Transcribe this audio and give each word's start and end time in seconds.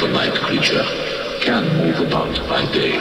any 0.00 0.06
other 0.06 0.12
night 0.12 0.34
creature 0.40 0.84
can 1.40 1.64
move 1.78 2.00
about 2.00 2.36
by 2.48 2.64
day. 2.72 2.98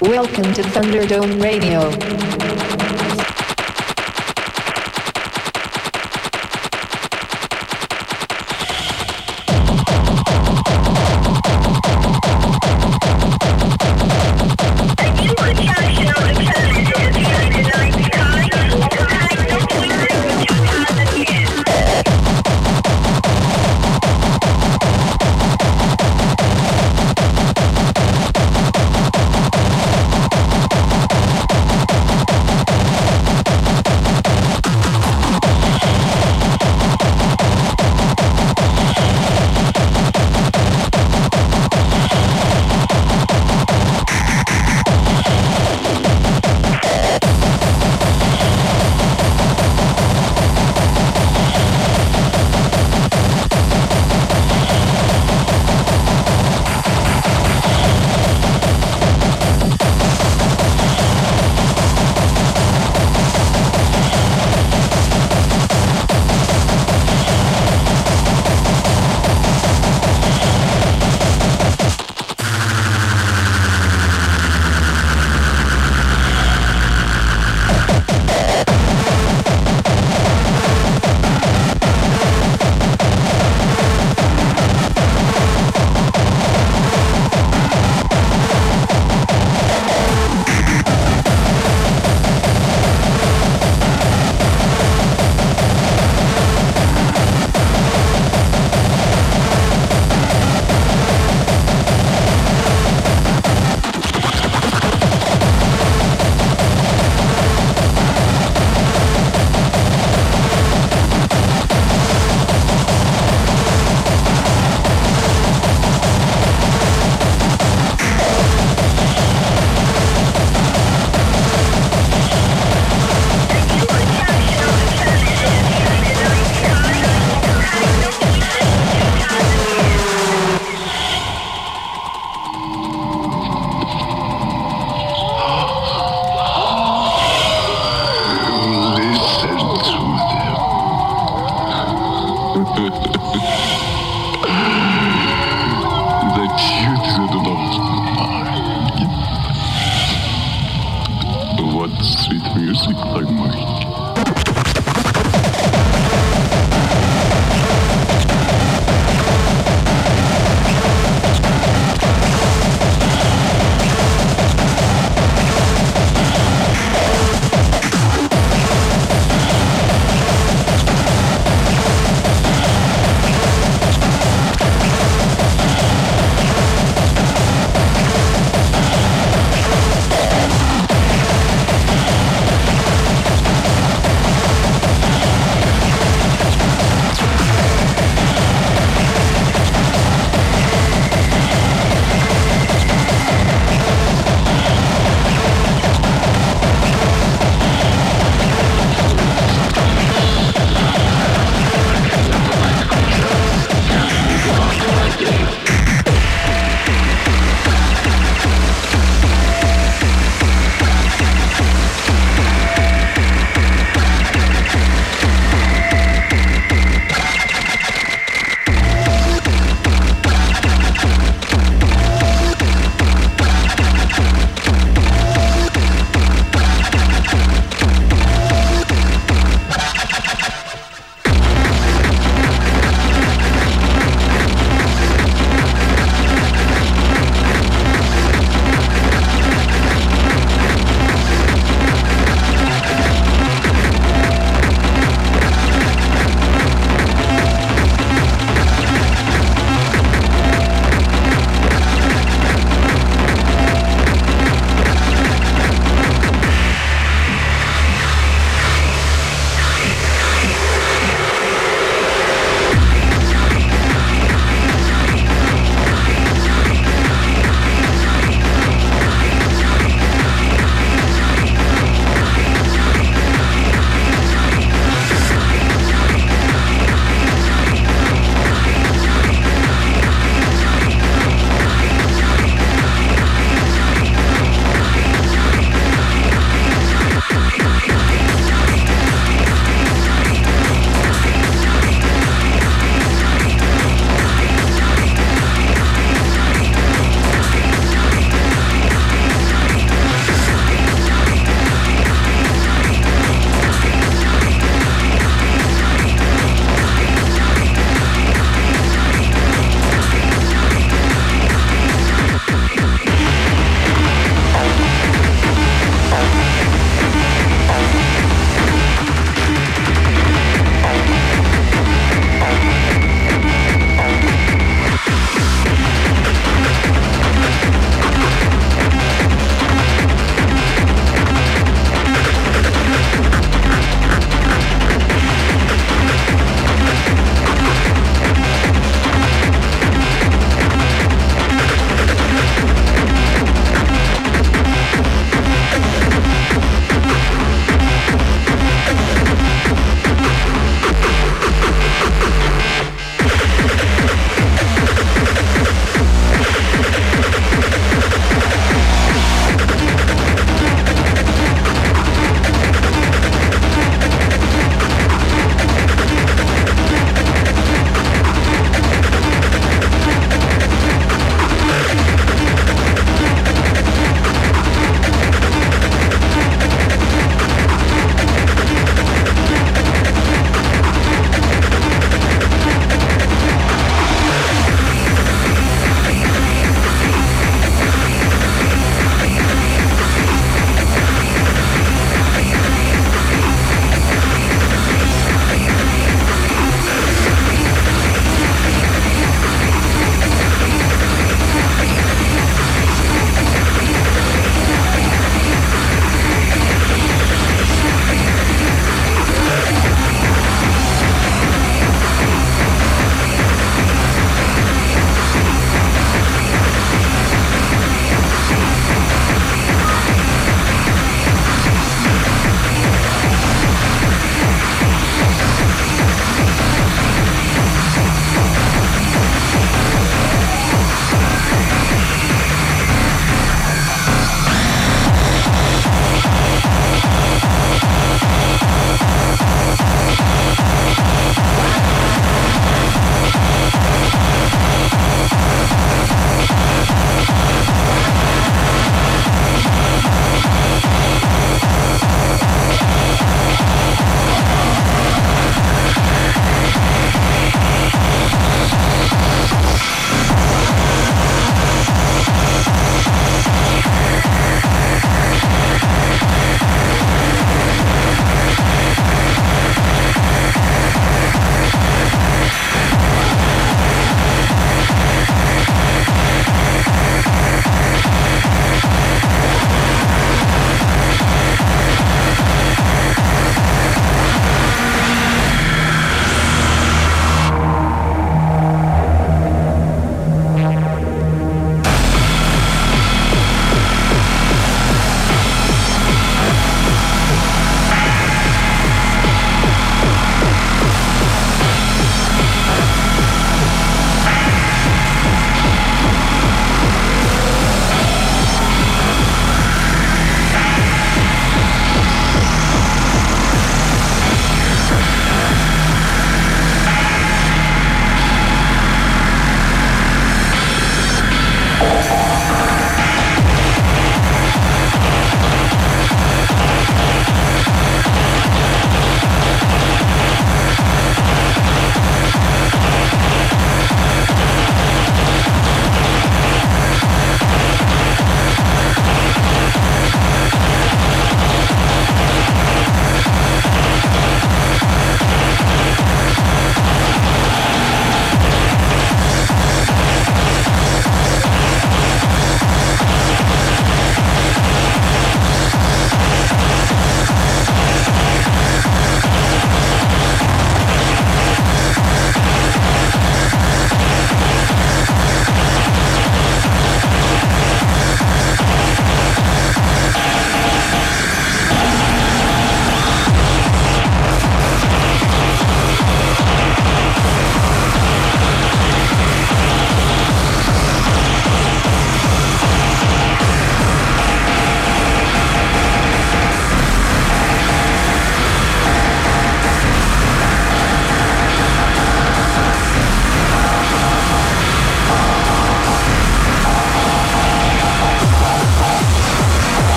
Welcome 0.00 0.54
to 0.54 0.62
Thunderdome 0.62 1.42
Radio. 1.42 2.57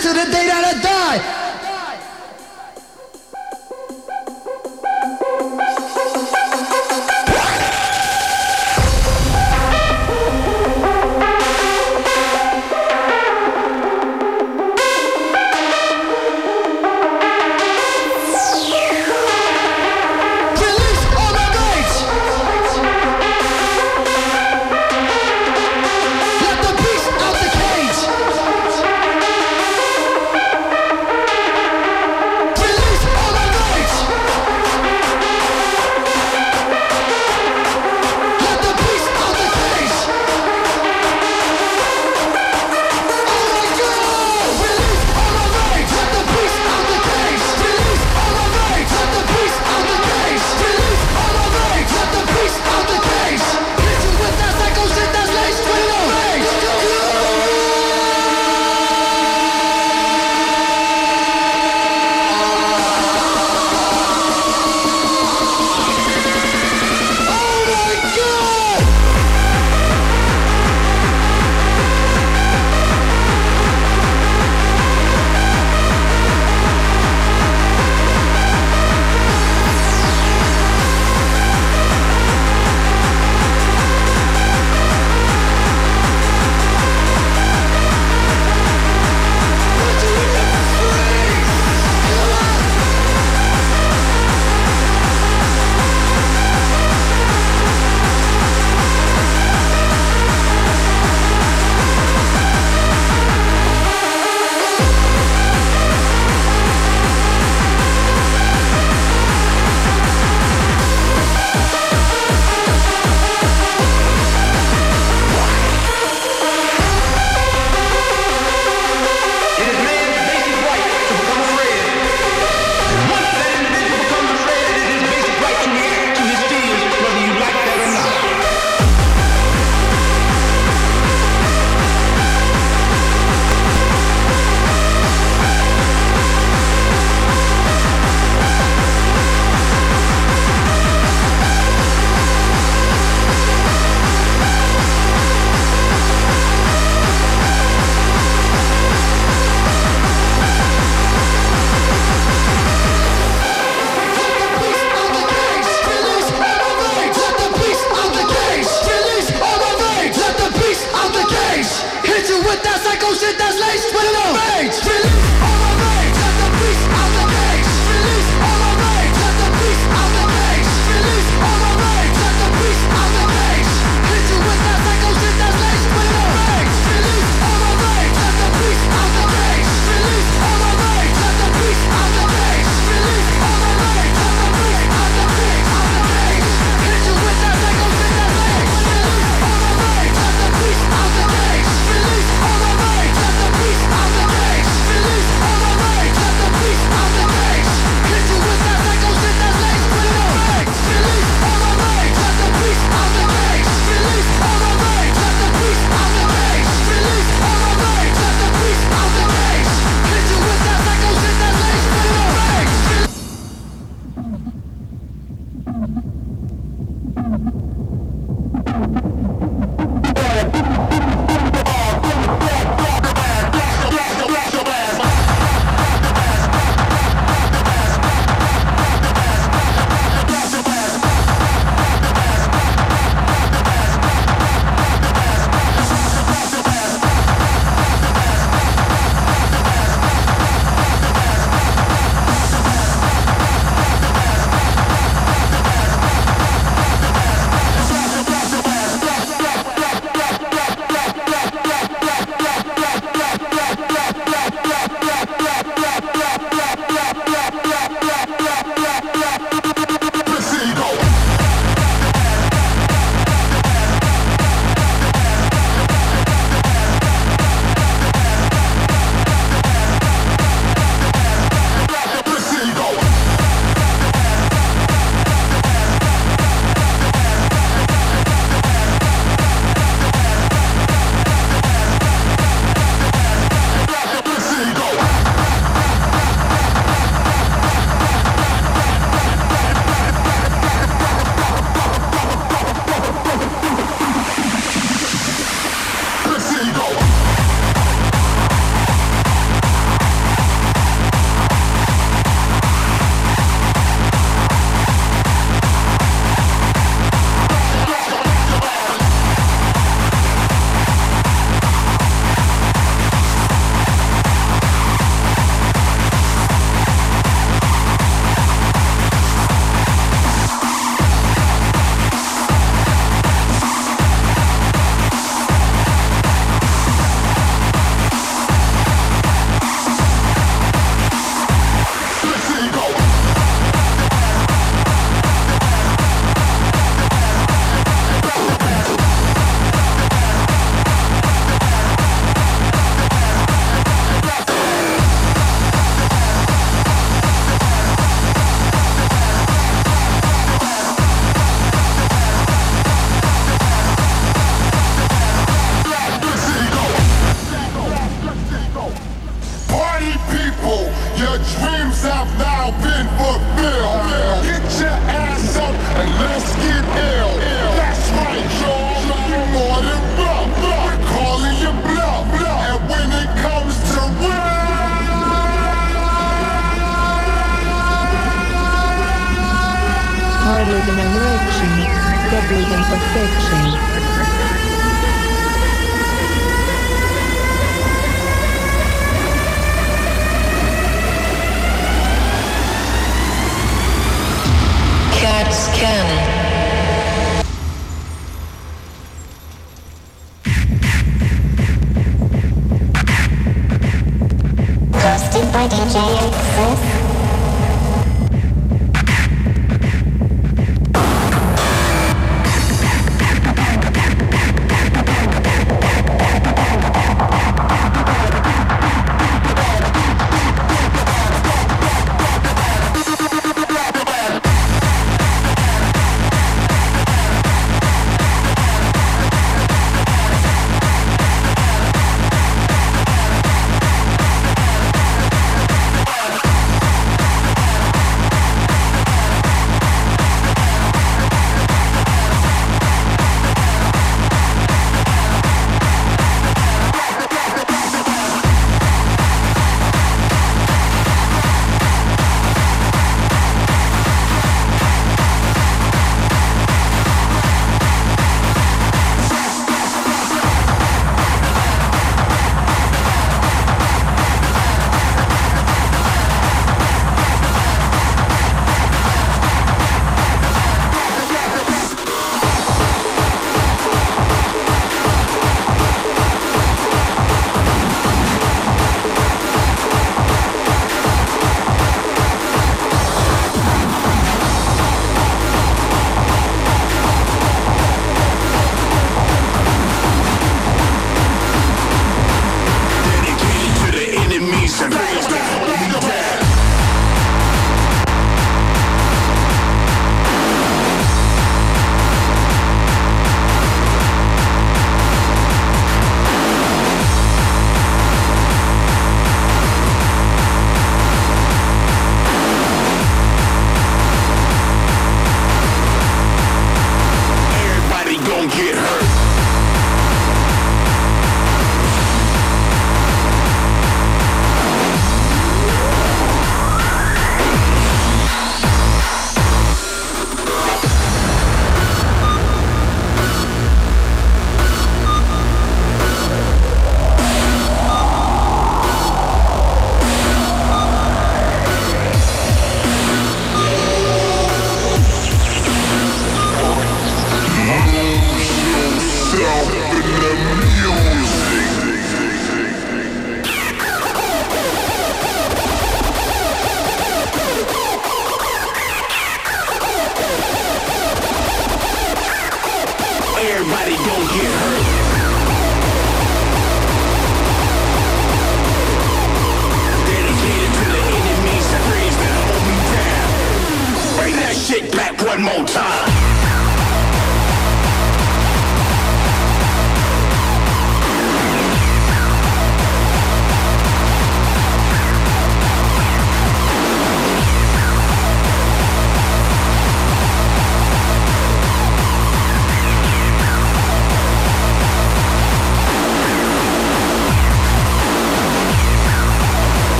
To 0.00 0.12
the 0.12 0.24
day 0.32 0.43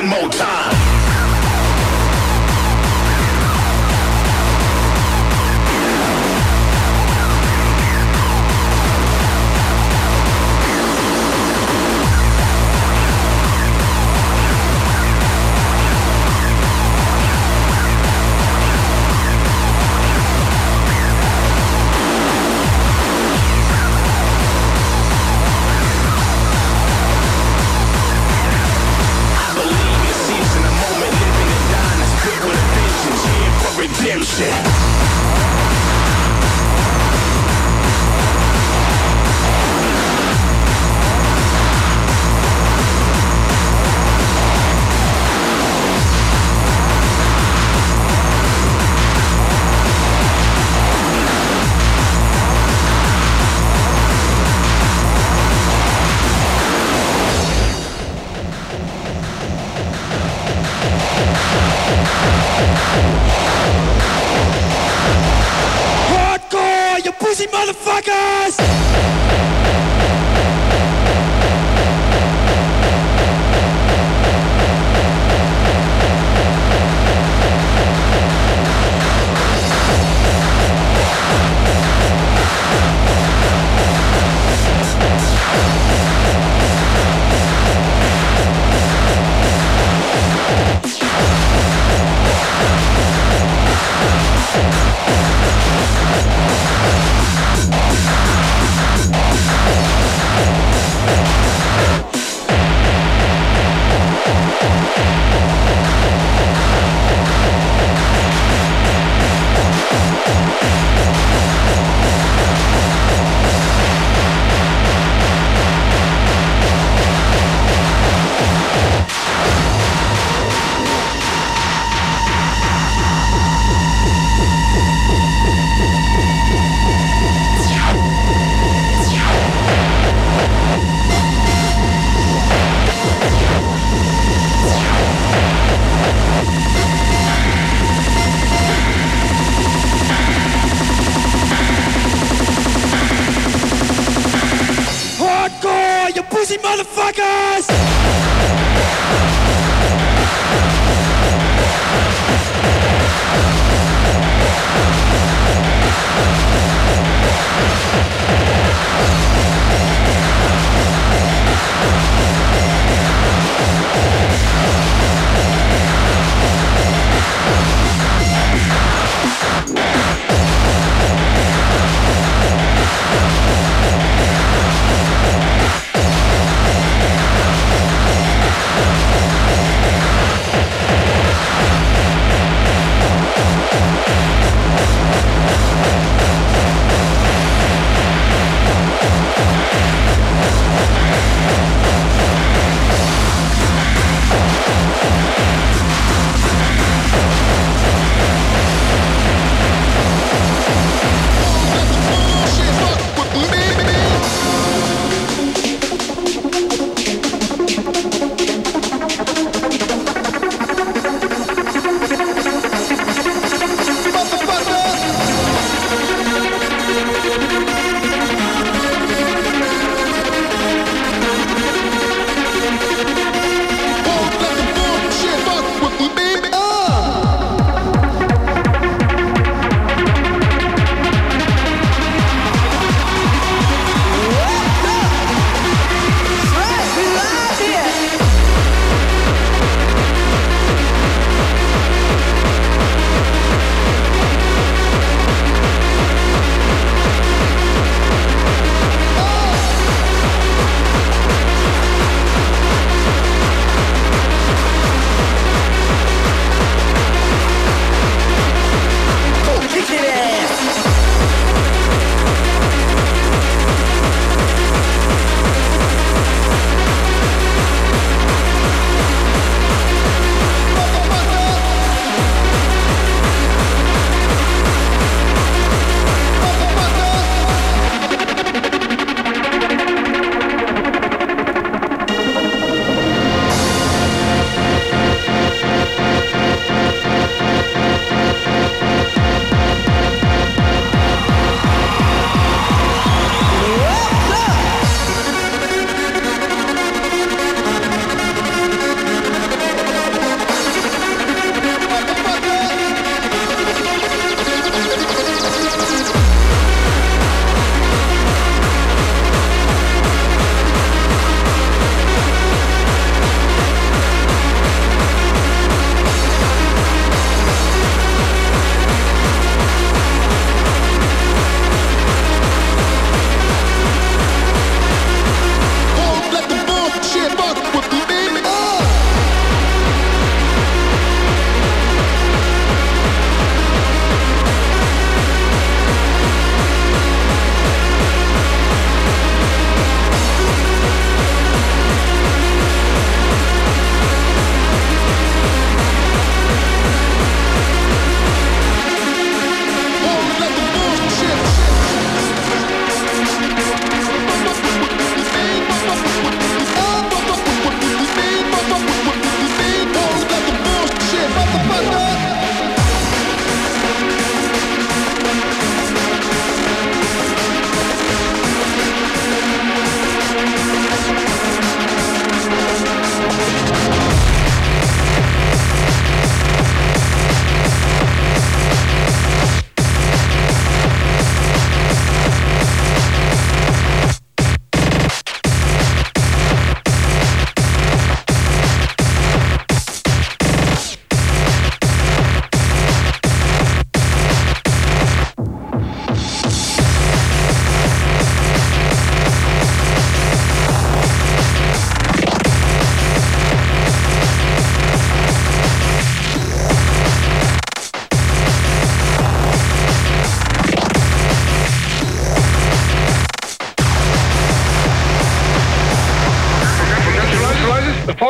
one 0.00 0.08
more 0.10 0.28
time. 0.30 0.77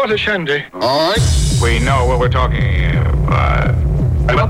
The 0.09 0.16
Shandy. 0.16 0.64
All 0.73 1.12
right. 1.12 1.21
We 1.61 1.85
know 1.85 2.09
what 2.09 2.16
we're 2.18 2.33
talking 2.33 2.97
about. 3.29 3.77
And 4.25 4.40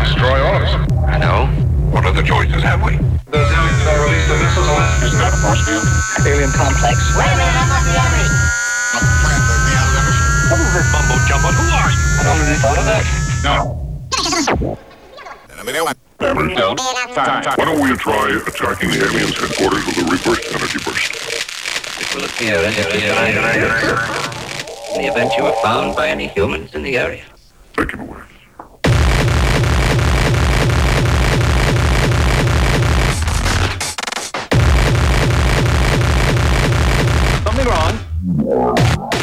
destroy 0.00 0.40
all 0.40 0.56
of 0.56 0.64
us. 0.64 0.72
I 1.04 1.20
know. 1.20 1.52
What 1.92 2.08
other 2.08 2.22
choices 2.22 2.62
have 2.64 2.80
we? 2.80 2.96
Those 3.28 3.52
aliens 3.52 3.84
are 3.84 4.08
released 4.08 4.24
the 4.32 4.40
missiles 4.40 4.72
on 4.72 4.80
Is 5.04 5.12
that 5.20 5.36
a 5.36 5.40
force 5.44 5.60
field? 5.68 5.84
alien 6.24 6.48
complex. 6.56 6.96
Wait 7.12 7.28
a 7.28 7.36
minute, 7.36 7.52
I'm 7.52 7.68
not 7.68 7.84
the 7.84 7.92
enemy. 7.92 8.24
What 10.48 10.64
is 10.64 10.72
this 10.72 10.88
mumbo 10.88 11.20
jumbo? 11.28 11.52
Who 11.52 11.68
are 11.76 11.92
you? 11.92 12.00
I 12.08 12.24
don't 12.24 12.40
really 12.40 12.56
thought 12.56 12.80
of 12.80 12.88
that. 12.88 13.04
No. 13.44 13.76
Why 17.52 17.68
don't 17.68 17.84
we 17.84 17.92
try 18.00 18.32
attacking 18.48 18.96
the 18.96 19.04
aliens' 19.04 19.36
headquarters 19.36 19.84
with 19.84 20.00
a 20.00 20.08
reverse 20.08 20.40
energy 20.56 20.80
burst? 20.88 21.51
It 22.02 22.14
will 22.16 22.24
appear 22.24 22.56
as 22.56 22.76
if 22.76 22.90
the 22.90 22.96
in 24.94 25.02
the 25.02 25.08
event 25.08 25.32
you 25.38 25.44
are 25.44 25.54
found 25.62 25.94
by 25.94 26.08
any 26.08 26.26
humans 26.26 26.74
in 26.74 26.82
the 26.82 26.98
area. 26.98 27.22
Taken 27.76 28.00
away. 28.00 28.22
Something 37.44 37.66
wrong? 37.66 39.21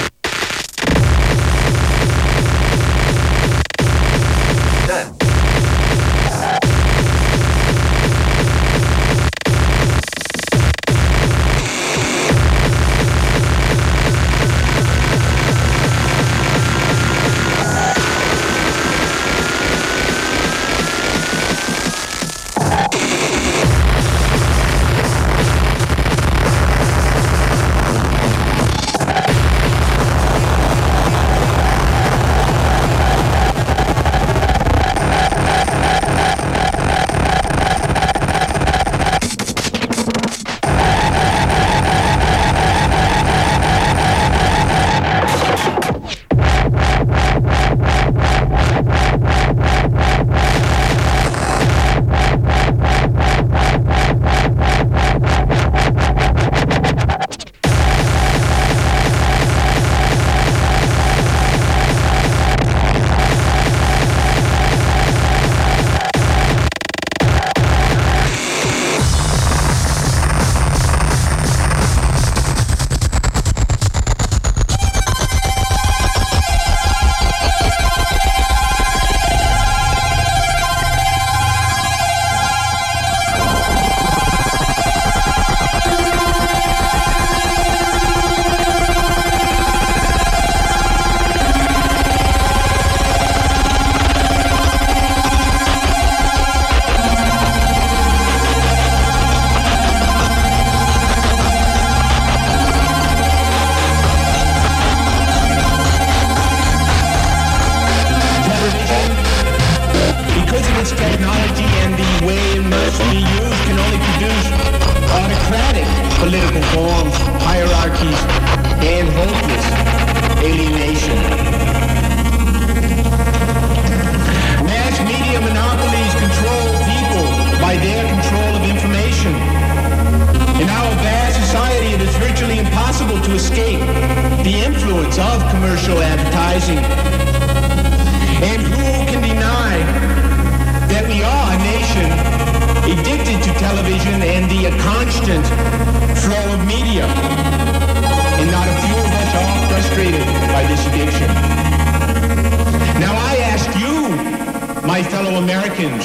My 155.01 155.09
fellow 155.09 155.35
Americans, 155.35 156.03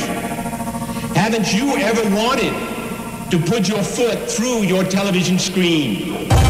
haven't 1.17 1.53
you 1.53 1.77
ever 1.79 2.15
wanted 2.15 2.53
to 3.29 3.41
put 3.41 3.67
your 3.69 3.83
foot 3.83 4.31
through 4.31 4.63
your 4.63 4.85
television 4.85 5.37
screen? 5.37 6.44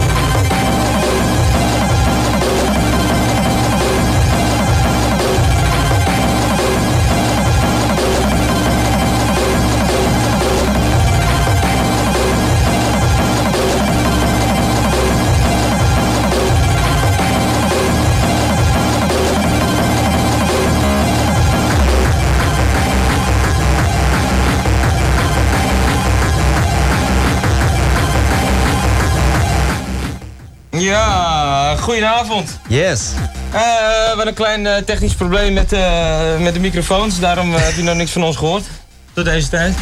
Ja, 30.85 31.77
goedenavond. 31.77 32.59
Yes. 32.69 33.11
Eh, 33.51 33.61
we 33.61 34.05
hebben 34.07 34.27
een 34.27 34.35
klein 34.35 34.67
eh, 34.67 34.83
technisch 34.83 35.15
probleem 35.15 35.53
met, 35.53 35.73
eh, 35.73 36.39
met 36.39 36.55
de 36.55 36.61
microfoons. 36.61 37.21
Daarom 37.21 37.55
heb 37.55 37.75
je 37.75 37.83
nog 37.83 37.95
niks 37.95 38.11
van 38.11 38.23
ons 38.25 38.37
gehoord. 38.37 38.65
Tot 39.13 39.25
deze 39.25 39.49
tijd. 39.49 39.75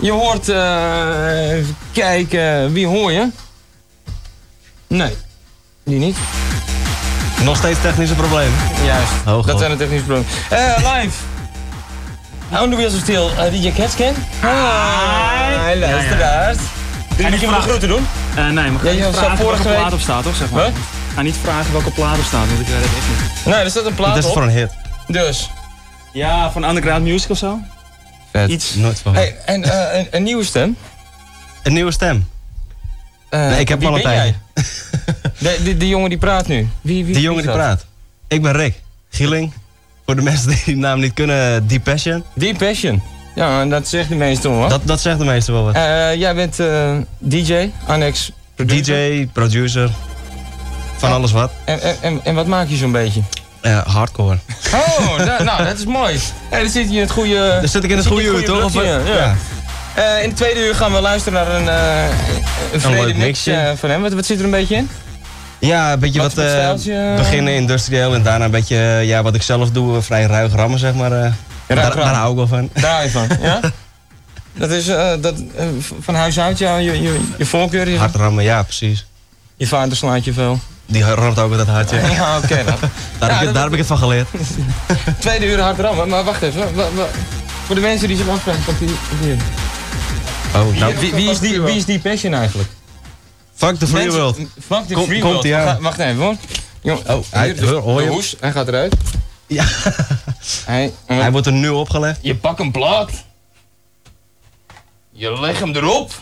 Je 0.00 0.10
hoort... 0.10 0.48
even 0.48 1.76
kijken, 1.92 2.72
wie 2.72 2.86
hoor 2.86 3.12
je? 3.12 3.28
Nee, 4.86 5.16
die 5.84 5.98
niet. 5.98 6.16
Nog 7.44 7.56
steeds 7.56 7.80
technische 7.80 8.14
problemen. 8.14 8.58
Juist, 8.84 9.12
Oh, 9.26 9.46
dat 9.46 9.58
zijn 9.58 9.70
de 9.70 9.76
technische 9.76 10.04
problemen. 10.04 10.32
Eh, 10.50 10.76
live. 10.76 11.16
On 12.62 12.70
the 12.70 12.76
Wheels 12.76 12.94
of 12.94 13.00
Steel, 13.00 13.30
uh, 13.30 13.62
DJ 13.62 13.72
Catscan. 13.72 14.14
Hi, 14.40 15.78
luisteraars. 15.78 16.58
Niet 17.16 17.40
je 17.40 17.46
de 17.46 17.52
groeten 17.52 17.88
doen? 17.88 18.06
Eh, 18.38 18.44
nee, 18.50 18.70
maar 18.70 18.80
ga 18.80 18.88
Ja, 18.90 19.06
je 19.06 19.12
vragen 19.12 19.36
vorige 19.36 19.44
welke 19.62 19.68
week- 19.68 19.78
plaat 19.78 19.92
op 19.92 20.00
staat, 20.00 20.22
toch? 20.22 20.36
Zeg 20.36 20.50
maar. 20.50 20.62
Wat? 20.64 20.72
Ga 21.14 21.22
niet 21.22 21.36
vragen 21.42 21.72
welke 21.72 21.90
plaat 21.90 22.18
op 22.18 22.24
staat, 22.24 22.46
want 22.48 22.60
ik 22.60 22.66
weet 22.66 22.76
het 22.76 22.84
echt 22.84 23.08
niet. 23.44 23.44
Nee, 23.54 23.64
er 23.64 23.70
staat 23.70 23.84
een 23.86 23.94
plaat 23.94 24.14
Dat 24.14 24.18
is 24.24 24.24
op. 24.28 24.32
voor 24.32 24.42
een 24.42 24.50
hit. 24.50 24.70
Dus. 25.06 25.50
Ja, 26.12 26.50
van 26.52 26.64
Underground 26.64 27.02
Music 27.04 27.30
of 27.30 27.38
zo? 27.38 27.58
Vet. 28.32 28.50
Iets. 28.50 28.74
Nooit 28.74 28.98
van. 29.00 29.14
Hey, 29.14 29.36
en 29.44 29.62
eh, 29.64 29.98
een, 29.98 30.06
een 30.10 30.22
nieuwe 30.22 30.44
stem. 30.44 30.76
Een 31.62 31.72
nieuwe 31.72 31.90
stem. 31.92 32.28
Eh, 33.28 33.40
nee, 33.40 33.60
ik 33.60 33.68
heb 33.68 33.78
wie 33.78 33.88
al 33.88 33.96
een 33.96 34.02
ben 34.02 34.10
tijdje. 34.12 34.34
jij? 34.54 34.64
De, 35.56 35.62
de, 35.64 35.76
die 35.76 35.88
jongen 35.88 36.08
die 36.08 36.18
praat 36.18 36.46
nu. 36.46 36.68
Wie, 36.80 37.04
wie, 37.04 37.14
Die 37.14 37.22
jongen 37.22 37.42
wie 37.42 37.52
die 37.52 37.60
praat. 37.60 37.84
Ik 38.28 38.42
ben 38.42 38.52
Rick. 38.52 38.74
Gieling. 39.10 39.52
Voor 40.06 40.16
de 40.16 40.22
mensen 40.22 40.48
die 40.48 40.62
die 40.64 40.76
naam 40.76 41.00
niet 41.00 41.14
kunnen, 41.14 41.66
Deep 41.68 41.84
Passion. 41.84 42.24
Deep 42.34 42.58
Passion. 42.58 43.02
Ja, 43.38 43.60
en 43.60 43.68
dat 43.68 43.88
zegt 43.88 44.08
de 44.08 44.14
meeste 44.14 44.48
hoor. 44.48 44.68
Dat, 44.68 44.80
dat 44.84 45.00
zegt 45.00 45.18
de 45.18 45.24
meeste 45.24 45.52
wel 45.52 45.64
wat. 45.64 45.74
Eh, 45.74 46.14
jij 46.14 46.34
bent 46.34 46.60
eh, 46.60 46.90
DJ, 47.18 47.70
annex 47.86 48.30
DJ, 48.56 49.26
producer. 49.32 49.90
Van 50.96 51.12
alles 51.12 51.32
wat. 51.32 51.50
En, 51.64 51.80
en, 52.00 52.20
en, 52.24 52.34
wat 52.34 52.46
maak 52.46 52.68
je 52.68 52.76
zo'n 52.76 52.92
beetje? 52.92 53.20
Ja, 53.62 53.84
hardcore. 53.86 54.38
Oh, 54.74 55.18
da- 55.18 55.42
nou, 55.50 55.64
dat 55.64 55.78
is 55.78 55.84
mooi. 55.84 56.18
Hey, 56.50 56.60
dan 56.60 56.70
zit 56.70 56.88
je 56.88 56.94
in 56.94 57.00
het 57.00 57.10
goede... 57.10 57.58
Dan 57.60 57.68
zit 57.68 57.84
ik 57.84 57.90
in 57.90 57.96
het 57.96 58.06
goede 58.06 58.22
uur, 58.22 58.44
toch? 58.44 58.64
Of? 58.64 58.74
Ja. 58.74 58.82
Ja. 58.82 59.36
Eh, 59.94 60.22
in 60.22 60.28
het 60.28 60.36
tweede 60.36 60.66
uur 60.66 60.74
gaan 60.74 60.92
we 60.92 61.00
luisteren 61.00 61.44
naar 61.44 61.54
een, 61.54 61.68
eh 61.68 62.82
een 62.84 62.90
leuk 62.90 63.16
mix 63.16 63.46
eh, 63.46 63.70
van 63.76 63.90
hem. 63.90 64.02
Wat, 64.02 64.12
wat 64.12 64.26
zit 64.26 64.38
er 64.38 64.44
een 64.44 64.50
beetje 64.50 64.74
in? 64.76 64.90
Ja, 65.58 65.92
een 65.92 65.98
beetje 65.98 66.20
Wat 66.20 66.34
wat, 66.34 66.44
eh, 66.86 67.14
beginnen 67.16 67.54
industrieel 67.54 68.14
en 68.14 68.22
daarna 68.22 68.44
een 68.44 68.50
beetje 68.50 68.76
eh, 68.76 69.04
ja, 69.04 69.22
wat 69.22 69.34
ik 69.34 69.42
zelf 69.42 69.70
doe, 69.70 69.96
eh, 69.96 70.02
vrij 70.02 70.24
ruig 70.24 70.54
rammen 70.54 70.78
zeg 70.78 70.94
maar. 70.94 71.36
Daar, 71.76 71.96
daar 71.96 72.14
hou 72.14 72.30
ik 72.30 72.36
wel 72.36 72.46
van. 72.46 72.70
Daar 72.72 72.90
hou 72.92 73.02
je 73.04 73.10
van, 73.10 73.28
ja? 73.40 73.60
Dat 74.54 74.70
is 74.70 74.88
eh, 74.88 75.10
dat, 75.20 75.34
eh, 75.56 75.66
van 76.00 76.14
huis 76.14 76.38
uit, 76.40 76.58
ja, 76.58 76.76
je, 76.76 77.02
je, 77.02 77.20
je 77.38 77.46
voorkeur. 77.46 77.88
Je, 77.88 77.98
Hard 77.98 78.14
rammen, 78.14 78.44
ja 78.44 78.62
precies. 78.62 79.06
je 79.56 79.66
vader 79.66 79.96
slaat 79.96 80.24
je 80.24 80.32
veel. 80.32 80.60
Die 80.86 81.04
ramt 81.04 81.38
ook 81.38 81.48
met 81.50 81.58
dat 81.58 81.66
hart, 81.66 81.90
ja. 81.90 81.98
Ja, 82.10 82.36
oké 82.36 82.64
dan. 82.64 82.74
Daar, 83.18 83.30
Ja, 83.30 83.38
heb 83.38 83.48
ik, 83.48 83.54
daar 83.54 83.62
heb 83.62 83.72
ik 83.72 83.78
het 83.78 83.86
van 83.86 83.98
geleerd. 83.98 84.28
Tweede 85.18 85.46
uur 85.46 85.60
hard 85.60 85.78
rammen, 85.78 86.08
maar 86.08 86.24
wacht 86.24 86.42
even. 86.42 86.74
wa- 86.74 86.92
wa- 86.94 87.06
voor 87.66 87.74
de 87.74 87.80
mensen 87.80 88.08
die 88.08 88.16
zich 88.16 88.28
afvragen, 88.28 88.62
wat 88.66 88.78
die, 88.78 88.88
hier. 89.20 89.36
Oh, 90.54 90.76
nou, 90.78 90.94
wie, 90.98 91.14
wie, 91.14 91.30
is 91.30 91.38
die, 91.38 91.60
wie 91.60 91.76
is 91.76 91.84
die 91.84 91.98
passion 91.98 92.34
eigenlijk? 92.34 92.68
fuck 93.54 93.78
the 93.78 93.86
free 93.86 94.02
Mensen- 94.02 94.20
world. 94.20 94.36
Fuck 94.66 94.86
the 94.86 94.94
Kom- 94.94 95.04
free 95.06 95.20
komt 95.20 95.32
world. 95.32 95.52
aan. 95.52 95.66
Ga- 95.66 95.78
wacht 95.80 95.98
even 95.98 96.16
hoor. 96.22 96.34
Jong, 96.80 97.08
Oh, 97.08 97.24
hij- 97.30 97.54
de, 97.54 97.66
hoor- 97.66 98.02
je 98.02 98.08
hoes, 98.08 98.36
hij 98.40 98.52
gaat 98.52 98.68
eruit. 98.68 98.94
Ja. 99.46 99.64
Hij, 100.64 100.92
Hij 101.06 101.32
wordt 101.32 101.46
er 101.46 101.52
nu 101.52 101.68
opgelegd. 101.68 102.18
Je 102.22 102.36
pakt 102.36 102.60
een 102.60 102.70
plaat. 102.70 103.10
Je 105.10 105.40
legt 105.40 105.60
hem 105.60 105.76
erop. 105.76 106.12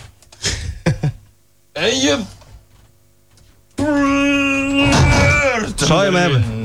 en 1.72 1.96
je... 2.00 2.20
Zal 5.76 6.04
je 6.04 6.10
hem 6.10 6.14
hebben? 6.14 6.56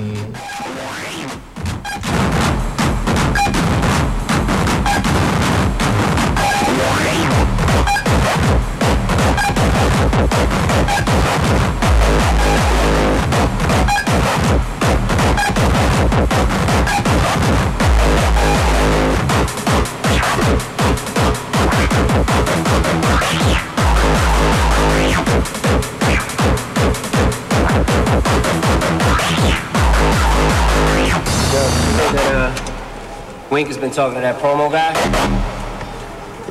Uh, 32.32 33.48
Wink 33.50 33.68
has 33.68 33.78
been 33.78 33.92
talking 33.92 34.16
to 34.16 34.22
that 34.22 34.40
promo 34.42 34.72
guy? 34.72 35.61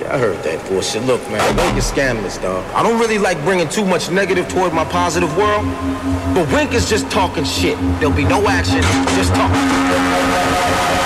Yeah, 0.01 0.14
I 0.14 0.18
heard 0.18 0.42
that 0.44 0.66
bullshit. 0.68 1.05
Look, 1.05 1.20
man, 1.30 1.57
Wink 1.57 1.76
is 1.76 1.86
scandalous, 1.86 2.38
dog. 2.38 2.64
I 2.74 2.82
don't 2.82 2.98
really 2.98 3.18
like 3.18 3.36
bringing 3.44 3.68
too 3.68 3.84
much 3.84 4.11
negative 4.11 4.48
toward 4.48 4.72
my 4.72 4.84
positive 4.84 5.36
world, 5.36 5.64
but 6.34 6.51
Wink 6.53 6.72
is 6.72 6.88
just 6.88 7.11
talking 7.11 7.44
shit. 7.44 7.76
There'll 8.01 8.16
be 8.16 8.24
no 8.24 8.48
action, 8.48 8.80
just 9.16 9.34
talk. 9.34 10.99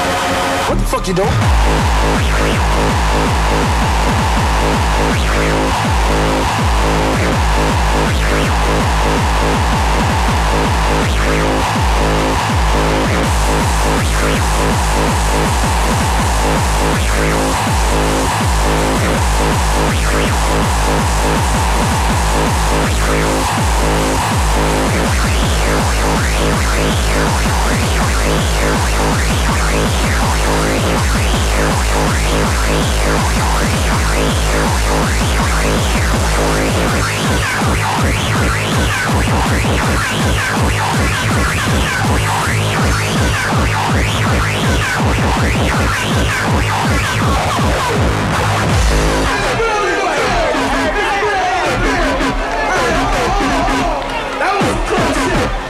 What 0.67 0.79
the 0.79 0.87
fuck 0.87 1.07
you 1.09 1.15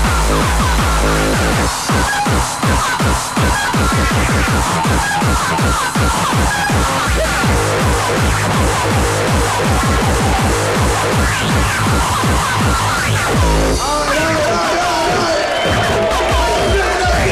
Oh, 13.83 14.07
no, 14.13 14.25
no, 14.31 14.65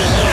no, 0.04 0.24
no! 0.24 0.29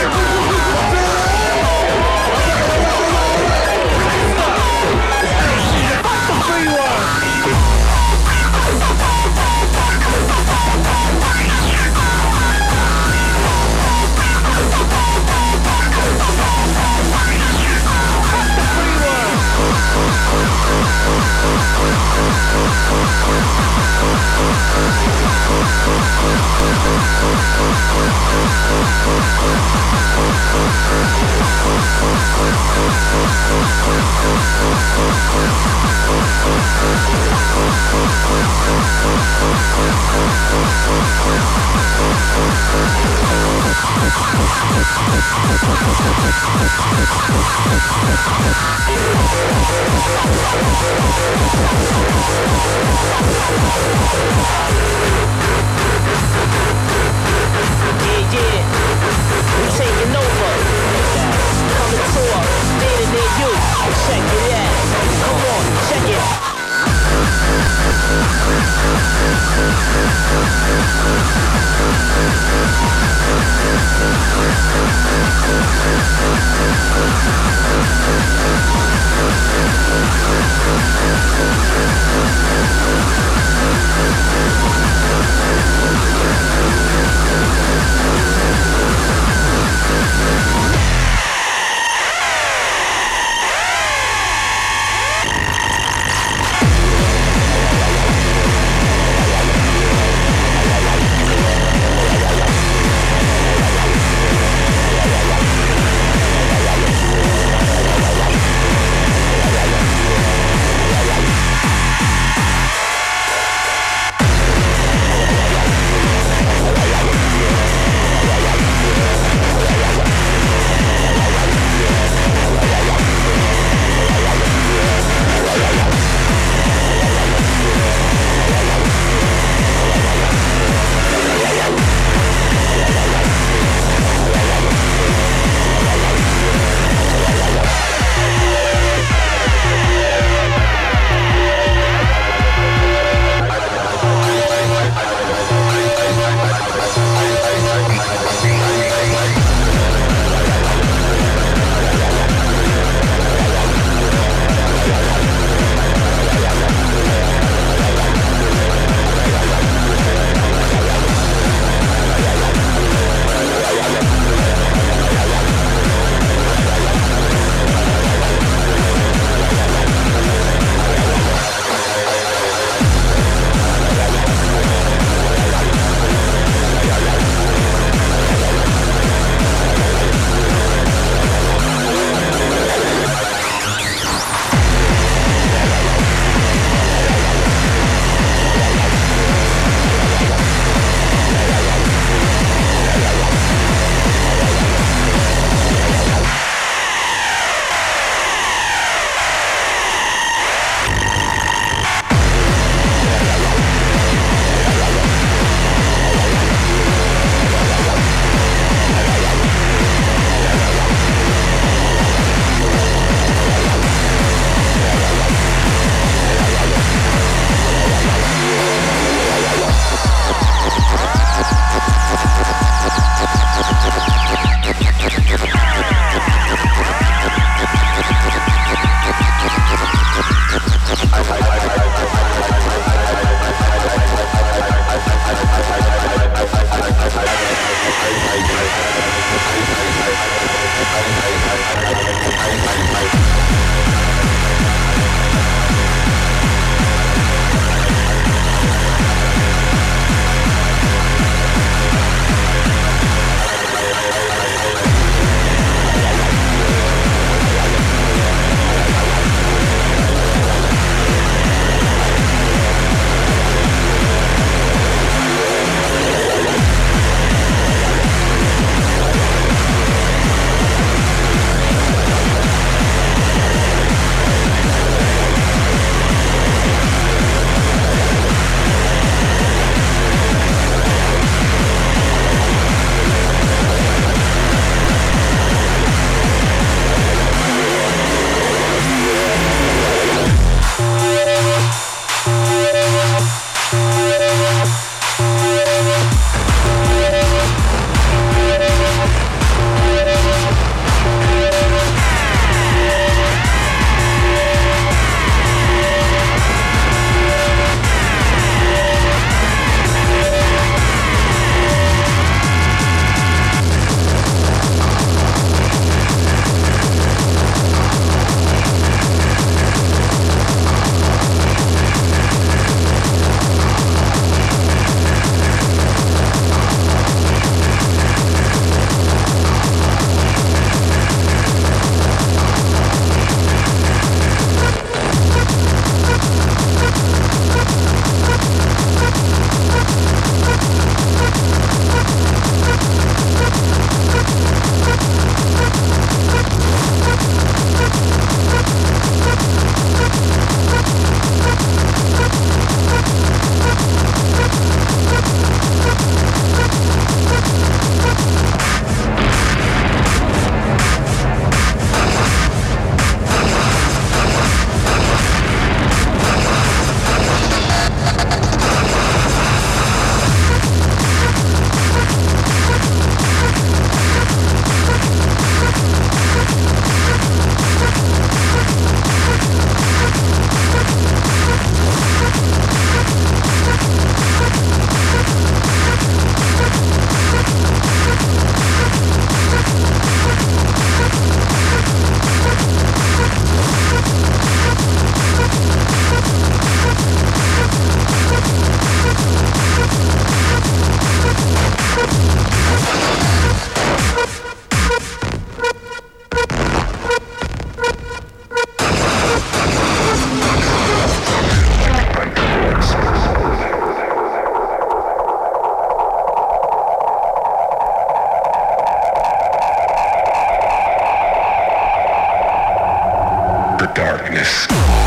darkness. 424.17 425.06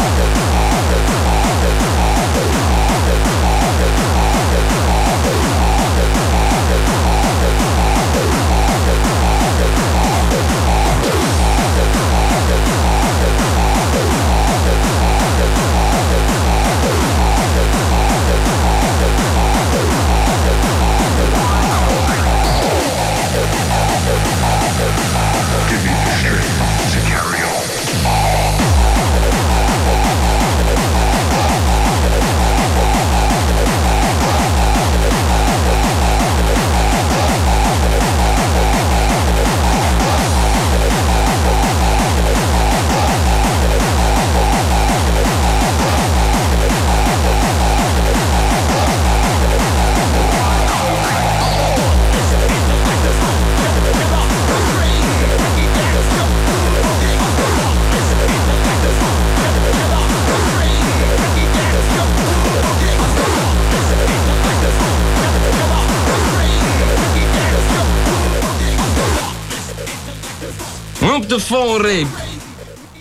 De 71.31 71.41
valreep. 71.41 72.07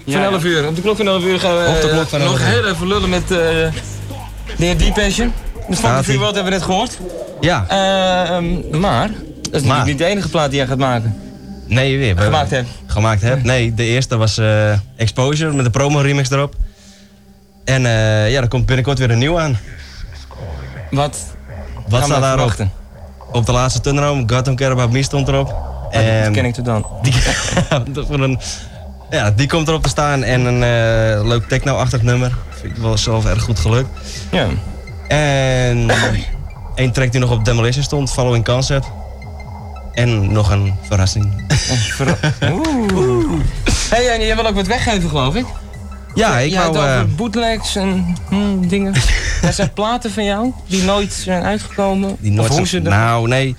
Van 0.07 0.21
11 0.21 0.43
uur. 0.43 0.67
Op 0.67 0.75
de 0.75 0.81
klok 0.81 0.97
van 0.97 1.07
11 1.07 1.23
uur 1.23 1.39
gaan 1.39 1.57
we 1.57 1.63
eh, 1.63 1.95
nog 1.95 2.11
11 2.11 2.39
uur. 2.39 2.45
heel 2.45 2.67
even 2.67 2.87
lullen 2.87 3.09
met 3.09 3.21
eh 3.21 3.27
de 3.29 3.71
heer 4.57 4.77
Deep 4.77 4.93
Passion. 4.93 5.33
De. 5.69 5.75
Free 6.03 6.17
World 6.17 6.35
hebben 6.35 6.51
we 6.51 6.57
net 6.57 6.61
gehoord. 6.67 6.99
Ja. 7.41 7.65
Eh, 7.67 8.29
ehm, 8.35 8.79
maar, 8.79 9.09
dat 9.51 9.61
is 9.61 9.67
Maar. 9.67 9.85
niet 9.85 9.97
de 9.97 10.05
enige 10.05 10.29
plaat 10.29 10.49
die 10.49 10.57
jij 10.59 10.67
gaat 10.67 10.77
maken. 10.77 11.15
Nee, 11.65 11.97
weer. 11.97 12.15
we- 12.15 12.21
Gemaakt 12.21 12.49
hebt. 12.49 12.69
Gemaakt 12.85 13.21
heb. 13.21 13.43
Nee, 13.43 13.73
de 13.73 13.83
eerste 13.83 14.17
was 14.17 14.41
Exposure 14.95 15.53
met 15.53 15.65
de 15.65 15.71
promo 15.71 15.99
remix 15.99 16.29
erop. 16.29 16.55
En 17.65 17.81
ja, 17.81 18.41
er 18.41 18.47
komt 18.47 18.65
binnenkort 18.65 18.99
weer 18.99 19.11
een 19.11 19.17
nieuw 19.17 19.39
aan. 19.39 19.59
Wat? 20.91 21.17
Wat 21.87 22.03
staat 22.03 22.21
daarop? 22.21 22.53
Op 23.31 23.45
de 23.45 23.51
laatste 23.51 23.79
Thunderdome, 23.81 24.23
God 24.27 24.45
Don't 24.45 24.57
Care 24.59 24.71
About 24.71 24.91
Me 24.91 25.03
stond 25.03 25.27
erop. 25.27 25.68
Ja, 25.91 26.23
dat 26.23 26.31
ken 26.31 26.45
ik 26.45 26.53
toch 26.53 26.65
dan. 26.65 26.85
Die, 27.01 27.13
dat 27.93 28.09
een, 28.09 28.39
ja, 29.09 29.31
die 29.31 29.47
komt 29.47 29.67
erop 29.67 29.83
te 29.83 29.89
staan 29.89 30.23
en 30.23 30.45
een 30.45 30.63
eh, 30.63 31.27
leuk 31.27 31.47
techno-achtig 31.47 32.01
nummer. 32.01 32.37
Vind 32.49 32.75
ik 32.75 32.81
wel 32.81 32.97
zelf 32.97 33.25
erg 33.25 33.43
goed 33.43 33.59
gelukt. 33.59 33.89
Ja. 34.31 34.47
En 35.07 35.89
één 36.75 36.91
track 36.91 37.11
die 37.11 37.21
nog 37.21 37.31
op 37.31 37.45
Demolition 37.45 37.83
stond, 37.83 38.11
Following 38.11 38.45
Concept. 38.45 38.87
En 39.93 40.31
nog 40.31 40.51
een 40.51 40.73
verrassing. 40.87 41.25
Oeh. 42.51 43.41
Hey, 43.89 44.09
en 44.09 44.25
jij 44.25 44.35
wil 44.35 44.47
ook 44.47 44.55
wat 44.55 44.67
weggeven, 44.67 45.09
geloof 45.09 45.35
ik? 45.35 45.45
Ja, 46.13 46.37
ik 46.37 46.55
wou... 46.55 46.69
over 46.69 46.83
eh, 46.83 47.03
bootlegs 47.15 47.75
en 47.75 48.15
hmm, 48.29 48.67
dingen. 48.67 48.93
Er 49.41 49.53
zijn 49.53 49.73
platen 49.73 50.11
van 50.11 50.23
jou 50.23 50.53
die 50.67 50.83
nooit 50.83 51.13
zijn 51.13 51.43
uitgekomen. 51.43 52.15
Die 52.19 52.31
nooit 52.31 52.53
zijn- 52.53 52.67
ze 52.67 52.79
Nou, 52.79 53.27
nee. 53.27 53.55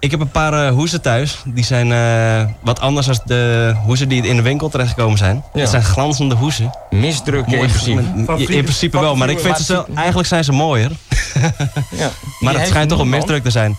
Ik 0.00 0.10
heb 0.10 0.20
een 0.20 0.30
paar 0.30 0.52
eh, 0.66 0.72
hoezen 0.72 1.00
thuis. 1.00 1.38
Die 1.44 1.64
zijn 1.64 1.92
eh, 1.92 2.52
wat 2.62 2.80
anders 2.80 3.06
dan 3.06 3.20
de 3.24 3.74
hoezen 3.84 4.08
die 4.08 4.22
in 4.26 4.36
de 4.36 4.42
winkel 4.42 4.68
terechtgekomen 4.68 5.18
zijn. 5.18 5.44
Ja. 5.54 5.60
Het 5.60 5.68
zijn 5.70 5.82
glanzende 5.82 6.34
hoezen. 6.34 6.70
Misdrukken 6.90 7.50
Mooi, 7.56 7.62
in 7.62 7.68
principe. 7.70 8.02
met- 8.36 8.48
in 8.48 8.62
principe 8.62 9.00
wel, 9.00 9.16
maar 9.16 9.30
ik 9.30 9.38
vind 9.40 9.56
ze 9.56 9.62
zelf, 9.62 9.86
eigenlijk 9.94 10.28
zijn 10.28 10.44
ze 10.44 10.52
mooier. 10.52 10.90
Ja. 11.90 12.10
Maar 12.40 12.54
het 12.58 12.66
schijnt 12.68 12.88
toch 12.90 12.98
een 12.98 13.08
misdruk 13.08 13.42
te 13.42 13.50
zijn. 13.50 13.76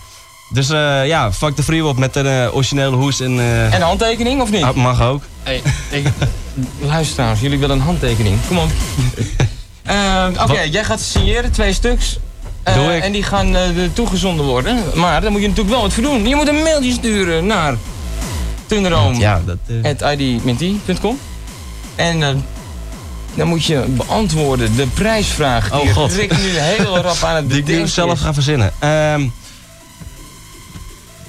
Dus 0.52 0.70
eh, 0.70 1.06
ja, 1.06 1.32
fuck 1.32 1.56
de 1.56 1.62
free 1.62 1.94
met 1.94 2.16
een 2.16 2.50
originele 2.52 2.96
hoes 2.96 3.20
en... 3.20 3.38
eh, 3.38 3.64
En 3.66 3.72
een 3.74 3.80
handtekening 3.82 4.40
of 4.40 4.50
niet? 4.50 4.62
ah, 4.62 4.74
mag 4.74 5.02
ook. 5.02 5.22
Hey, 5.42 5.62
ik, 5.90 6.06
luisteraars, 6.94 7.40
jullie 7.40 7.58
willen 7.58 7.76
een 7.76 7.82
handtekening. 7.82 8.38
Kom 8.48 8.58
op. 8.58 8.70
Eh, 9.82 10.26
Oké, 10.42 10.60
jij 10.60 10.84
gaat 10.84 11.00
signeren, 11.00 11.52
twee 11.52 11.72
stuks. 11.72 12.18
Eh, 12.62 12.74
Doe 12.74 12.96
ik. 12.96 13.02
En 13.02 13.12
die 13.12 13.22
gaan 13.22 13.56
eh, 13.56 13.62
toegezonden 13.92 14.46
worden. 14.46 14.78
Maar 14.94 15.20
daar 15.20 15.30
moet 15.30 15.40
je 15.40 15.48
natuurlijk 15.48 15.74
wel 15.74 15.82
wat 15.84 15.92
voor 15.92 16.02
doen. 16.02 16.28
Je 16.28 16.34
moet 16.36 16.48
een 16.48 16.62
mailtje 16.62 16.92
sturen 16.92 17.46
naar 17.46 17.76
Ja, 19.18 19.40
dat... 19.46 19.56
eh, 19.66 19.74
En 21.96 22.44
dan 23.34 23.46
moet 23.48 23.64
je 23.64 23.84
beantwoorden 23.88 24.76
de 24.76 24.86
prijsvraag. 24.86 25.70
Die 25.70 25.80
Oh, 25.80 25.92
God. 25.92 26.12
Rick 26.14 26.30
nu 26.38 26.48
heel 26.76 26.98
rap 26.98 27.22
aan 27.22 27.34
het 27.36 27.50
die 27.66 27.80
ik 27.80 27.86
zelf 27.86 28.12
is. 28.12 28.20
ga 28.20 28.34
verzinnen. 28.34 28.72
Ehm, 28.78 29.26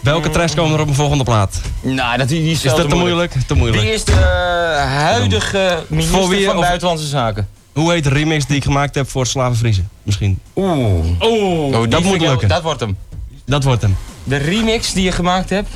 welke 0.01 0.29
tracks 0.29 0.53
komen 0.53 0.73
er 0.75 0.81
op 0.81 0.87
een 0.87 0.93
volgende 0.95 1.23
plaat? 1.23 1.61
Nou, 1.81 2.17
dat, 2.17 2.27
die, 2.27 2.51
is, 2.51 2.63
Is 2.63 2.73
dat 2.73 2.89
te 2.89 2.95
moeilijk? 2.95 3.33
Te 3.47 3.53
moeilijk. 3.53 3.81
Die 3.83 3.93
is 3.93 4.03
de 4.03 4.11
eh, 4.11 4.91
huidige 5.01 5.83
minister 5.87 6.43
van 6.45 6.59
Buitenlandse 6.59 7.07
Zaken. 7.07 7.47
Hoe 7.73 7.91
heet 7.91 8.03
de 8.03 8.09
remix 8.09 8.45
die 8.45 8.55
ik 8.55 8.63
gemaakt 8.63 8.95
heb 8.95 9.09
voor 9.09 9.27
Slavenvriezen? 9.27 9.89
Misschien. 10.03 10.39
Oeh. 10.55 11.05
Oeh, 11.21 11.71
die 11.79 11.87
dat 11.87 12.01
vind 12.01 12.11
moet 12.11 12.19
wel- 12.21 12.29
lukken. 12.29 12.47
Dat 12.47 12.61
wordt 12.61 12.79
hem. 12.79 12.97
Dat 13.45 13.63
wordt 13.63 13.81
hem. 13.81 13.95
De 14.23 14.37
remix 14.37 14.93
die 14.93 15.03
je 15.03 15.11
gemaakt 15.11 15.49
hebt. 15.49 15.69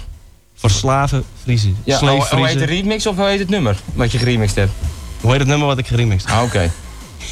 Voor 0.56 0.70
Slavenvriezen. 0.70 1.78
Ja, 1.84 2.00
hoe, 2.00 2.26
hoe 2.36 2.48
heet 2.48 2.60
de 2.60 2.66
remix 2.66 3.08
of 3.08 3.16
hoe 3.16 3.26
heet 3.26 3.40
het 3.40 3.50
nummer 3.50 3.78
wat 3.94 4.12
je 4.12 4.18
geremixed 4.18 4.56
hebt? 4.58 4.72
Hoe 5.22 5.30
heet 5.32 5.40
het 5.40 5.50
nummer 5.50 5.68
wat 5.68 5.78
ik 5.78 5.88
geremixed 5.88 6.30
heb? 6.30 6.38
Ah, 6.38 6.44
oké. 6.44 6.72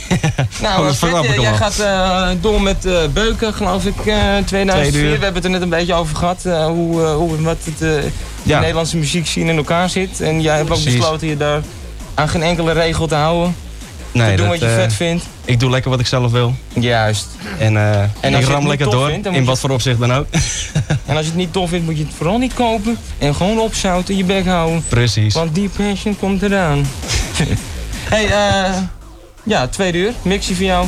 nou, 0.61 0.89
ik 0.89 1.01
eh, 1.01 1.35
jij 1.41 1.51
al. 1.51 1.55
gaat 1.57 1.79
eh, 1.79 2.29
door 2.41 2.61
met 2.61 2.85
eh, 2.85 3.07
Beuken, 3.13 3.53
geloof 3.53 3.85
ik, 3.85 3.97
eh 3.97 4.05
2004. 4.45 4.71
Tweede 4.91 4.97
uur. 4.97 5.03
We 5.17 5.23
hebben 5.23 5.33
het 5.33 5.43
er 5.43 5.49
net 5.49 5.61
een 5.61 5.69
beetje 5.69 5.93
over 5.93 6.15
gehad, 6.15 6.45
eh, 6.45 6.65
hoe, 6.65 7.03
eh, 7.03 7.15
hoe 7.15 7.41
wat 7.41 7.57
het, 7.63 7.73
eh, 7.73 7.79
de 7.79 8.09
Ja. 8.43 8.59
Nederlandse 8.59 8.97
muziekscene 8.97 9.51
in 9.51 9.57
elkaar 9.57 9.89
zit. 9.89 10.21
En 10.21 10.41
jij 10.41 10.55
hebt 10.55 10.69
ook 10.69 10.75
Precies. 10.81 10.97
besloten 10.97 11.27
je 11.27 11.37
daar 11.37 11.61
aan 12.13 12.29
geen 12.29 12.43
enkele 12.43 12.71
regel 12.71 13.07
te 13.07 13.15
houden. 13.15 13.55
Nee, 14.15 14.29
te 14.29 14.35
doen 14.35 14.49
dat, 14.49 14.59
wat 14.59 14.69
je 14.69 14.75
eh, 14.75 14.81
vet 14.81 14.93
vindt. 14.93 15.23
Ik 15.45 15.59
doe 15.59 15.69
lekker 15.69 15.89
wat 15.89 15.99
ik 15.99 16.07
zelf 16.07 16.31
wil. 16.31 16.55
Juist. 16.73 17.27
En, 17.59 17.77
eh, 17.77 18.03
je 18.31 18.37
ik 18.37 18.45
ram 18.45 18.67
lekker 18.67 18.89
door. 18.89 19.09
vindt, 19.09 19.27
in 19.27 19.45
wat 19.45 19.59
voor 19.59 19.69
opzicht 19.69 19.99
dan 19.99 20.13
ook. 20.13 20.25
En 21.05 21.15
als 21.15 21.25
je 21.25 21.31
het 21.31 21.39
niet 21.39 21.53
tof 21.53 21.69
vindt, 21.69 21.85
moet 21.85 21.97
je 21.97 22.03
het 22.03 22.13
vooral 22.17 22.37
niet 22.37 22.53
kopen. 22.53 22.97
En 23.17 23.35
gewoon 23.35 23.59
opzouten, 23.59 24.17
je 24.17 24.23
bek 24.23 24.45
houden. 24.45 24.83
Precies. 24.87 25.33
Want 25.33 25.55
die 25.55 25.69
passion 25.69 26.17
komt 26.19 26.41
eraan. 26.41 26.85
hey, 28.13 28.25
eh 28.25 28.77
ja, 29.43 29.67
tweede 29.67 29.97
uur. 29.97 30.11
Mixie 30.21 30.55
voor 30.55 30.65
jou. 30.65 30.87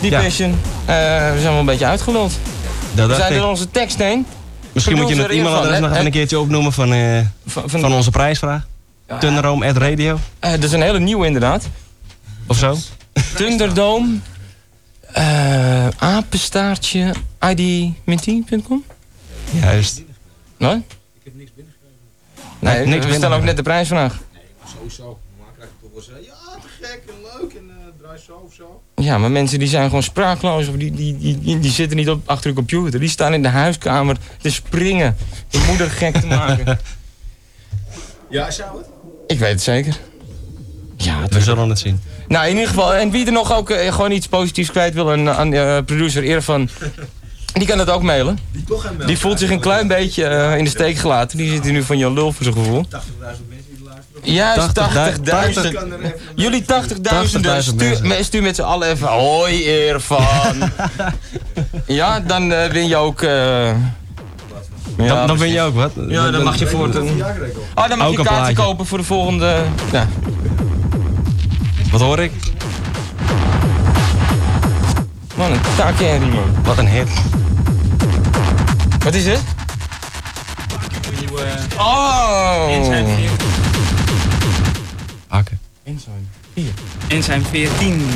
Die 0.00 0.10
Ja. 0.10 0.20
passion. 0.20 0.50
Eh, 0.50 0.94
we 1.32 1.36
zijn 1.40 1.50
wel 1.50 1.58
een 1.58 1.64
beetje 1.64 1.86
uitgeluld. 1.86 2.32
Dat 2.94 3.08
We 3.08 3.14
zijn 3.14 3.34
door 3.38 3.48
onze 3.48 3.70
tekst 3.70 3.98
heen. 3.98 4.26
Misschien 4.72 4.96
moet 4.96 5.08
je 5.08 5.14
het 5.22 5.30
e-mailadres 5.30 5.78
nog 5.80 5.90
even 5.92 6.04
een 6.06 6.12
keertje 6.12 6.38
opnoemen 6.38 6.72
van, 6.72 6.88
Van, 7.46 7.62
van, 7.70 7.80
van- 7.80 7.92
onze 7.92 8.10
prijsvraag. 8.10 8.62
Thunderdome.radio 9.18 10.18
Eh, 10.38 10.50
dat 10.50 10.62
is 10.62 10.72
een 10.72 10.82
hele 10.82 11.00
nieuwe 11.00 11.26
inderdaad. 11.26 11.68
Of 12.46 12.56
zo. 12.58 12.76
Thunderdome. 13.34 14.18
eh 15.12 15.88
apenstaartje. 15.98 17.12
ID.com? 17.50 18.84
Juist. 19.60 20.02
Wat? 20.56 20.76
Ik 20.76 20.82
heb 21.24 21.34
niks 21.34 21.50
Nee, 22.58 22.86
niks 22.86 23.06
we 23.06 23.12
stellen 23.12 23.36
ook 23.36 23.44
binnengekregen. 23.44 23.44
net 23.44 23.56
de 23.56 23.62
prijsvraag. 23.62 24.20
Sowieso. 24.76 25.18
Normaal 25.36 25.52
krijg 25.56 25.70
ik 25.70 25.76
toch 25.80 25.90
wel 25.92 26.02
zeggen, 26.02 26.24
ja, 26.24 26.58
te 26.60 26.68
gek 26.80 27.02
en 27.08 27.14
leuk 27.40 27.52
en 27.52 27.70
eh, 27.70 27.86
draai 28.00 28.18
zo 28.26 28.32
of 28.46 28.54
zo. 28.54 28.82
Ja, 28.96 29.18
maar 29.18 29.30
mensen 29.30 29.58
die 29.58 29.68
zijn 29.68 29.84
gewoon 29.86 30.02
spraakloos. 30.02 30.68
Of 30.68 30.74
die, 30.74 30.92
die, 30.92 31.18
die, 31.18 31.38
die, 31.40 31.58
die 31.58 31.70
zitten 31.70 31.96
niet 31.96 32.08
op, 32.10 32.28
achter 32.28 32.48
de 32.50 32.56
computer. 32.56 33.00
Die 33.00 33.08
staan 33.08 33.34
in 33.34 33.42
de 33.42 33.48
huiskamer 33.48 34.16
te 34.40 34.50
springen. 34.50 35.16
De 35.50 35.64
moeder 35.68 35.90
gek 35.90 36.16
te 36.16 36.26
maken. 36.26 36.78
Ja, 38.30 38.50
zou 38.50 38.78
het? 38.78 38.86
Ik 39.26 39.38
weet 39.38 39.50
het 39.52 39.62
zeker. 39.62 39.96
Ja, 41.04 41.16
We 41.28 41.40
zullen 41.40 41.68
het 41.68 41.78
zien. 41.78 42.00
Nou, 42.28 42.44
in 42.46 42.52
ieder 42.52 42.68
geval. 42.68 42.94
En 42.94 43.10
wie 43.10 43.26
er 43.26 43.32
nog 43.32 43.52
ook 43.52 43.70
eh, 43.70 43.92
gewoon 43.92 44.10
iets 44.10 44.26
positiefs 44.28 44.70
kwijt 44.70 44.94
wil 44.94 45.12
aan, 45.12 45.30
aan 45.30 45.52
eh, 45.54 45.78
producer 45.86 46.24
Irfan. 46.24 46.68
Die 47.52 47.66
kan 47.66 47.78
het 47.78 47.90
ook 47.90 48.02
mailen. 48.02 48.38
Die 48.52 48.64
toch 48.64 48.82
geen 48.82 49.06
Die 49.06 49.18
voelt 49.18 49.38
zich 49.38 49.50
een 49.50 49.60
klein 49.60 49.86
beetje 49.88 50.24
eh, 50.24 50.56
in 50.58 50.64
de 50.64 50.70
steek 50.70 50.96
gelaten. 50.96 51.38
Die 51.38 51.50
zit 51.50 51.64
hier 51.64 51.72
nu 51.72 51.82
van 51.82 51.98
Jan 51.98 52.12
Lul 52.12 52.32
voor 52.32 52.42
zijn 52.44 52.56
gevoel. 52.56 52.84
80.000 52.84 52.90
mensen 53.20 53.42
die 53.76 53.84
luisteren. 53.84 54.32
Juist, 54.32 54.78
80.000. 54.80 55.64
80.000. 55.68 55.72
Kan 55.72 55.92
er 55.92 55.98
even- 56.04 56.14
Jullie 56.36 56.64
80.000. 56.64 57.00
80.000 57.00 57.76
stuur, 57.76 57.88
mensen. 57.88 58.06
me- 58.08 58.22
stuur 58.22 58.42
met 58.42 58.56
z'n 58.56 58.62
allen 58.62 58.88
even. 58.90 59.08
Hoi 59.08 59.62
Irfan. 59.64 60.70
ja, 61.86 62.20
dan 62.20 62.52
eh, 62.52 62.70
win 62.70 62.88
je 62.88 62.96
ook. 62.96 63.22
eh, 63.22 63.70
dan, 64.96 65.26
dan 65.26 65.38
ben 65.38 65.48
je 65.52 65.60
ook 65.60 65.74
wat. 65.74 65.92
Ja, 66.08 66.30
dan 66.30 66.42
mag 66.42 66.56
je 66.58 66.66
voor 66.66 66.84
het. 66.86 66.96
Oh, 66.96 67.88
dan 67.88 67.98
mag 67.98 68.06
Ook 68.06 68.12
je 68.12 68.18
een 68.18 68.24
plaatje. 68.24 68.54
kopen 68.54 68.86
voor 68.86 68.98
de 68.98 69.04
volgende. 69.04 69.62
Ja. 69.92 70.08
Wat 71.92 72.00
hoor 72.00 72.18
ik? 72.18 72.32
Man, 75.36 75.52
een 75.52 75.60
taakherrie, 75.76 76.28
man. 76.28 76.54
Wat 76.64 76.78
een 76.78 76.88
hit. 76.88 77.08
Wat 79.04 79.14
is 79.14 79.26
het? 79.26 79.40
Nieuwe... 81.18 81.44
Oh! 81.78 82.66
Enzyme 82.70 83.14
14. 83.16 83.46
Haken. 85.28 85.58
Enzyme 85.84 86.14
4. 86.54 86.64
Enzyme 87.08 87.44
14. 87.50 88.08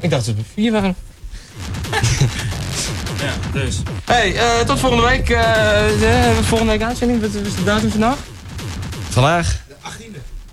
Ik 0.00 0.10
dacht 0.10 0.26
dat 0.26 0.34
het 0.36 0.46
4 0.54 0.72
waren. 0.72 0.94
Ja, 3.20 3.32
dus. 3.52 3.82
Hey, 4.04 4.36
eh, 4.36 4.66
tot 4.66 4.78
volgende 4.80 5.06
week. 5.06 5.28
eh, 5.30 5.42
de, 5.98 6.38
volgende 6.42 6.72
week 6.72 6.82
uitzending. 6.82 7.20
Wat 7.20 7.30
is 7.34 7.54
de 7.54 7.64
datum 7.64 7.90
vandaag? 7.90 8.16
Vandaag? 9.08 9.60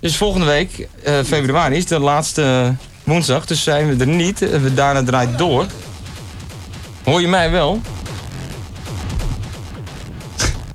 Dus 0.06 0.16
volgende 0.16 0.46
week, 0.46 0.88
eh, 1.02 1.18
februari, 1.24 1.76
is 1.76 1.86
de 1.86 1.98
laatste 1.98 2.74
woensdag. 3.04 3.46
Dus 3.46 3.62
zijn 3.62 3.88
we 3.96 4.04
er 4.04 4.10
niet. 4.10 4.42
Eh, 4.42 4.60
We 4.62 4.74
daarna 4.74 5.02
draait 5.04 5.38
door. 5.38 5.66
Hoor 7.04 7.20
je 7.20 7.28
mij 7.28 7.50
wel? 7.50 7.80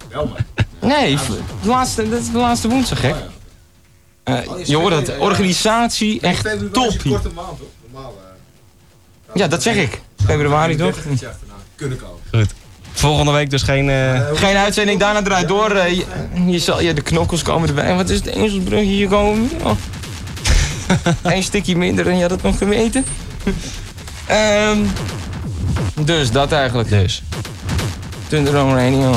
Wel, 0.10 0.26
man. 0.28 0.36
Nee, 0.90 1.16
de 1.16 1.68
laatste, 1.68 2.10
dat 2.10 2.20
is 2.20 2.32
de 2.32 2.38
laatste 2.38 2.68
woensdag, 2.70 3.02
hè? 3.02 3.14
Eh, 4.24 4.40
je 4.66 4.76
hoort 4.78 4.94
het, 5.08 5.18
organisatie 5.18 6.20
echt 6.22 6.44
top 6.72 6.86
een 6.88 7.00
hier. 7.04 7.12
korte 7.12 7.30
maand, 7.30 7.60
hoor. 7.60 7.68
Normaal. 7.92 8.14
eh, 9.28 9.36
Ja, 9.36 9.48
dat 9.48 9.62
zeg 9.64 9.76
ik. 9.76 10.02
Februari 10.26 10.76
toch? 10.76 10.98
Kunnen 11.76 11.98
komen. 11.98 12.20
Goed. 12.32 12.54
Volgende 13.02 13.32
week 13.32 13.50
dus 13.50 13.62
geen... 13.62 13.90
eh, 13.90 14.22
Geen 14.34 14.56
uitzending, 14.56 15.00
daarna 15.00 15.22
draait 15.22 15.48
door. 15.48 15.72
eh, 15.72 15.90
je, 15.98 16.06
je 16.48 16.60
zal, 16.60 16.82
ja, 16.82 16.94
de 16.94 17.02
knokkels 17.02 17.42
komen 17.44 17.68
erbij. 17.68 17.96
Wat 17.96 18.10
is 18.10 18.18
het 18.18 18.26
ezelsbrugje 18.26 18.86
hier 18.86 19.08
komen? 19.08 19.50
Oh. 19.64 19.72
Eén 21.34 21.44
stukje 21.44 21.76
minder 21.78 22.08
en 22.08 22.16
je 22.16 22.22
had 22.22 22.32
het 22.32 22.42
nog 22.44 22.58
geweten. 22.58 23.06
Ehm, 24.26 24.78
dus 26.06 26.32
dat 26.32 26.52
eigenlijk. 26.52 26.90
Dus. 26.90 27.24
Thunderdome 28.28 28.76
Radio. 28.76 29.10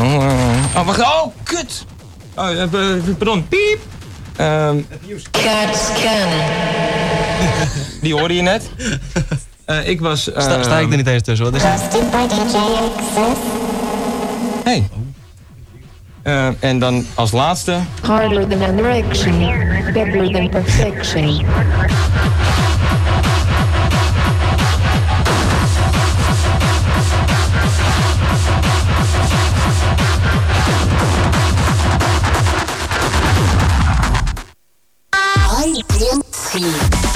Oh, 0.76 0.87
wacht. 0.87 1.01
Oh, 1.01 1.26
kut! 1.43 1.85
Oh, 2.35 2.51
eh, 2.51 2.62
eh, 2.62 2.70
pardon. 3.18 3.49
Piep! 3.49 3.78
Ehm, 4.37 4.76
CAT 5.30 5.76
scan. 5.76 6.28
die 8.03 8.14
hoorde 8.14 8.35
je 8.35 8.43
net. 8.43 8.62
Eh, 9.64 9.89
ik 9.89 10.01
was... 10.01 10.22
sta, 10.22 10.62
sta 10.62 10.78
ik 10.78 10.91
er 10.91 10.97
niet 10.97 11.07
eens 11.07 11.22
tussen? 11.22 11.45
Wat 11.51 11.55
is 11.55 11.62
het? 11.64 11.80
Hey. 14.65 14.89
Eh, 16.23 16.62
en 16.62 16.79
dan 16.79 17.07
als 17.15 17.33
laatste... 17.33 17.81
Harder 18.03 18.49
than 18.49 18.62
an 18.62 18.79
erection, 18.79 19.39
better 19.93 20.33
than 20.33 20.49
perfection. 20.49 21.45
I 35.12 35.83
didn't 35.99 36.35
see. 36.35 37.14